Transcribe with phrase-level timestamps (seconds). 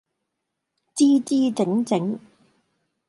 [0.95, 2.19] 姿姿整整